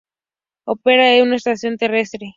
[0.65, 2.29] Opera una estación terrestre.